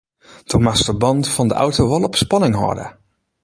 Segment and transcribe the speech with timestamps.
[0.49, 2.85] Do moatst de bannen fan de auto wol op spanning hâlde.